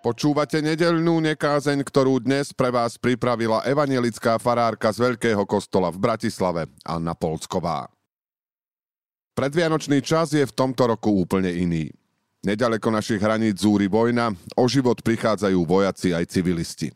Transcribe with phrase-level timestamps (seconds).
[0.00, 6.72] Počúvate nedeľnú nekázeň, ktorú dnes pre vás pripravila evanielická farárka z Veľkého kostola v Bratislave,
[6.88, 7.84] Anna Polsková.
[9.36, 11.92] Predvianočný čas je v tomto roku úplne iný.
[12.40, 16.88] Nedaleko našich hraníc zúri vojna, o život prichádzajú vojaci aj civilisti.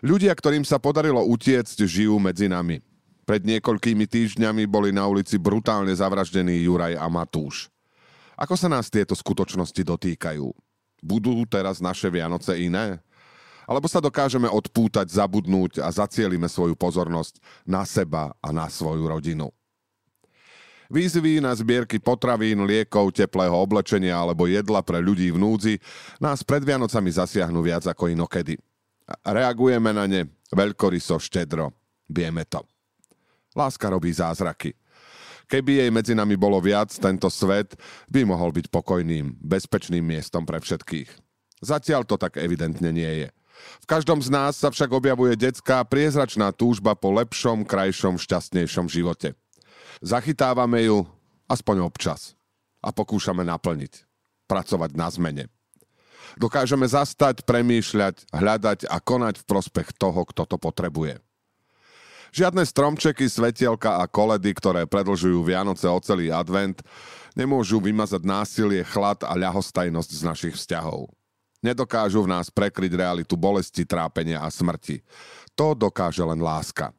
[0.00, 2.80] Ľudia, ktorým sa podarilo utiecť, žijú medzi nami.
[3.28, 7.68] Pred niekoľkými týždňami boli na ulici brutálne zavraždení Juraj a Matúš.
[8.40, 10.73] Ako sa nás tieto skutočnosti dotýkajú?
[11.04, 12.96] Budú teraz naše Vianoce iné?
[13.68, 19.52] Alebo sa dokážeme odpútať, zabudnúť a zacielime svoju pozornosť na seba a na svoju rodinu?
[20.88, 25.74] Výzvy na zbierky potravín, liekov, teplého oblečenia alebo jedla pre ľudí v núdzi
[26.20, 28.60] nás pred Vianocami zasiahnu viac ako inokedy.
[29.24, 31.72] Reagujeme na ne veľkoryso, štedro.
[32.08, 32.64] Vieme to.
[33.56, 34.76] Láska robí zázraky.
[35.44, 37.76] Keby jej medzi nami bolo viac, tento svet
[38.08, 41.08] by mohol byť pokojným, bezpečným miestom pre všetkých.
[41.64, 43.28] Zatiaľ to tak evidentne nie je.
[43.80, 49.38] V každom z nás sa však objavuje detská priezračná túžba po lepšom, krajšom, šťastnejšom živote.
[50.02, 51.06] Zachytávame ju
[51.48, 52.34] aspoň občas
[52.82, 54.04] a pokúšame naplniť.
[54.44, 55.44] Pracovať na zmene.
[56.36, 61.22] Dokážeme zastať, premýšľať, hľadať a konať v prospech toho, kto to potrebuje.
[62.34, 66.82] Žiadne stromčeky, svetielka a koledy, ktoré predlžujú Vianoce o celý advent,
[67.38, 71.14] nemôžu vymazať násilie, chlad a ľahostajnosť z našich vzťahov.
[71.62, 75.06] Nedokážu v nás prekryť realitu bolesti, trápenia a smrti.
[75.54, 76.90] To dokáže len láska.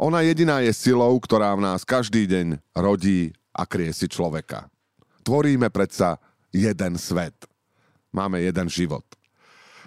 [0.00, 4.72] Ona jediná je silou, ktorá v nás každý deň rodí a kriesi človeka.
[5.20, 6.16] Tvoríme predsa
[6.48, 7.36] jeden svet.
[8.08, 9.04] Máme jeden život.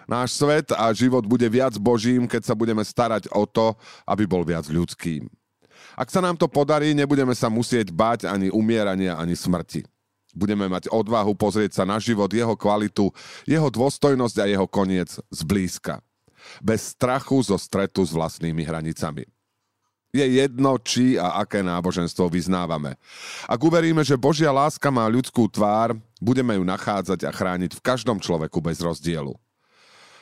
[0.10, 3.78] Náš svet a život bude viac božím, keď sa budeme starať o to,
[4.10, 5.30] aby bol viac ľudským.
[5.94, 9.86] Ak sa nám to podarí, nebudeme sa musieť báť ani umierania, ani smrti.
[10.34, 13.14] Budeme mať odvahu pozrieť sa na život, jeho kvalitu,
[13.46, 16.02] jeho dôstojnosť a jeho koniec zblízka.
[16.58, 19.30] Bez strachu zo stretu s vlastnými hranicami.
[20.10, 22.98] Je jedno, či a aké náboženstvo vyznávame.
[23.46, 28.18] Ak uveríme, že Božia láska má ľudskú tvár, budeme ju nachádzať a chrániť v každom
[28.18, 29.38] človeku bez rozdielu.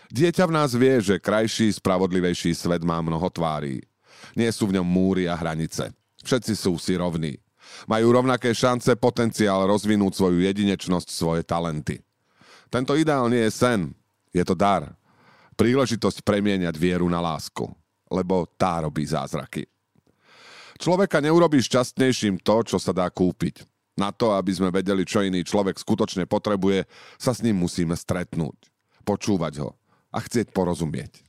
[0.07, 3.83] Dieťa v nás vie, že krajší, spravodlivejší svet má mnoho tvárí.
[4.33, 5.91] Nie sú v ňom múry a hranice.
[6.23, 7.35] Všetci sú si rovní.
[7.85, 11.99] Majú rovnaké šance, potenciál rozvinúť svoju jedinečnosť, svoje talenty.
[12.71, 13.91] Tento ideál nie je sen,
[14.31, 14.95] je to dar.
[15.59, 17.67] Príležitosť premieňať vieru na lásku,
[18.07, 19.67] lebo tá robí zázraky.
[20.77, 23.65] Človeka neurobí šťastnejším to, čo sa dá kúpiť.
[23.97, 26.85] Na to, aby sme vedeli, čo iný človek skutočne potrebuje,
[27.17, 28.69] sa s ním musíme stretnúť.
[29.01, 29.73] Počúvať ho,
[30.17, 31.21] a chcieť porozumieť.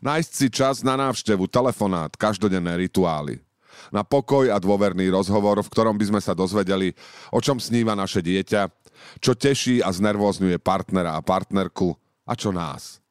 [0.00, 3.44] Nájsť si čas na návštevu, telefonát, každodenné rituály.
[3.92, 6.96] Na pokoj a dôverný rozhovor, v ktorom by sme sa dozvedeli,
[7.28, 8.72] o čom sníva naše dieťa,
[9.20, 11.92] čo teší a znervózňuje partnera a partnerku
[12.24, 13.04] a čo nás.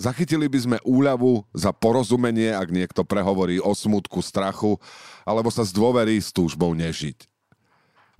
[0.00, 4.80] Zachytili by sme úľavu za porozumenie, ak niekto prehovorí o smutku, strachu,
[5.28, 7.28] alebo sa zdôverí s túžbou nežiť.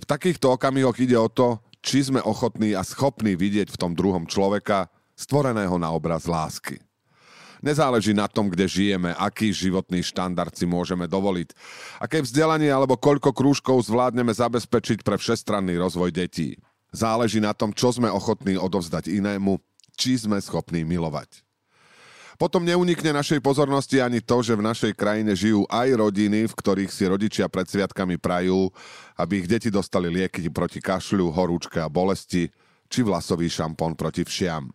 [0.01, 4.29] V takýchto okamihoch ide o to, či sme ochotní a schopní vidieť v tom druhom
[4.29, 6.81] človeka stvoreného na obraz lásky.
[7.61, 11.53] Nezáleží na tom, kde žijeme, aký životný štandard si môžeme dovoliť,
[12.01, 16.57] aké vzdelanie alebo koľko krúžkov zvládneme zabezpečiť pre všestranný rozvoj detí.
[16.89, 19.61] Záleží na tom, čo sme ochotní odovzdať inému,
[19.93, 21.45] či sme schopní milovať.
[22.41, 26.89] Potom neunikne našej pozornosti ani to, že v našej krajine žijú aj rodiny, v ktorých
[26.89, 28.73] si rodičia pred sviatkami prajú,
[29.21, 32.49] aby ich deti dostali lieky proti kašľu, horúčke a bolesti,
[32.89, 34.73] či vlasový šampón proti všiam.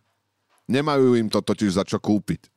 [0.66, 2.50] Nemajú im to totiž za čo kúpiť.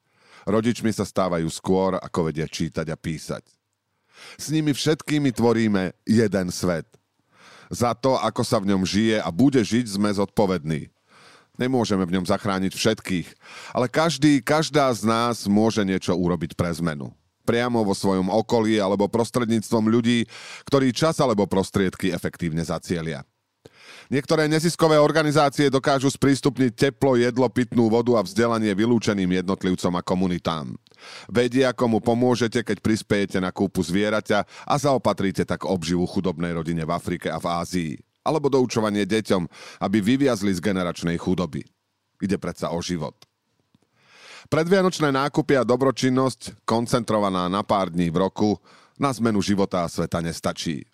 [0.49, 3.45] Rodičmi sa stávajú skôr, ako vedia čítať a písať.
[4.35, 6.89] S nimi všetkými tvoríme jeden svet.
[7.69, 10.89] Za to, ako sa v ňom žije a bude žiť, sme zodpovední.
[11.59, 13.27] Nemôžeme v ňom zachrániť všetkých,
[13.75, 17.11] ale každý, každá z nás môže niečo urobiť pre zmenu.
[17.43, 20.23] Priamo vo svojom okolí alebo prostredníctvom ľudí,
[20.65, 23.27] ktorí čas alebo prostriedky efektívne zacielia.
[24.09, 30.73] Niektoré neziskové organizácie dokážu sprístupniť teplo, jedlo, pitnú vodu a vzdelanie vylúčeným jednotlivcom a komunitám.
[31.29, 36.91] Vedia, komu pomôžete, keď prispiejete na kúpu zvieraťa a zaopatríte tak obživu chudobnej rodine v
[36.97, 37.93] Afrike a v Ázii.
[38.25, 39.45] Alebo doučovanie deťom,
[39.85, 41.61] aby vyviazli z generačnej chudoby.
[42.19, 43.15] Ide predsa o život.
[44.49, 48.57] Predvianočné nákupy a dobročinnosť, koncentrovaná na pár dní v roku,
[48.97, 50.89] na zmenu života a sveta nestačí.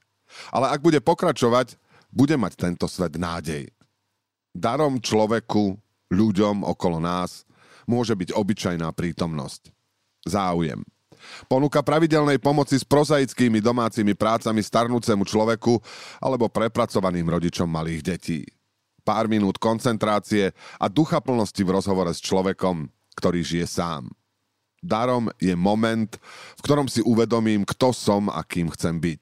[0.51, 1.79] Ale ak bude pokračovať,
[2.15, 3.67] bude mať tento svet nádej.
[4.55, 5.75] Darom človeku,
[6.15, 7.43] ľuďom okolo nás
[7.83, 9.69] môže byť obyčajná prítomnosť.
[10.23, 10.79] Záujem.
[11.51, 15.73] Ponuka pravidelnej pomoci s prozaickými domácimi prácami starnúcemu človeku
[16.23, 18.41] alebo prepracovaným rodičom malých detí.
[19.05, 20.49] pár minút koncentrácie
[20.81, 24.09] a ducha plnosti v rozhovore s človekom, ktorý žije sám.
[24.81, 26.09] Darom je moment,
[26.57, 29.21] v ktorom si uvedomím, kto som a kým chcem byť.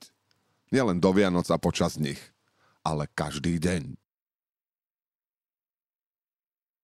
[0.72, 2.20] Nielen do Vianoc a počas nich,
[2.84, 3.96] ale každý deň.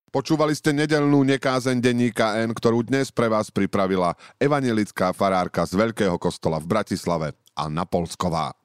[0.10, 6.18] Počúvali ste nedelnú nekázeň denníka N, ktorú dnes pre vás pripravila evanelická farárka z Veľkého
[6.18, 8.57] kostola v Bratislave Anna Polsková.